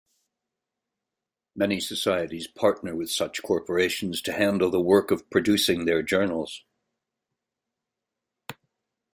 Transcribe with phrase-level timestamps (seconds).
[1.55, 6.63] Many societies partner with such corporations to handle the work of producing their journals.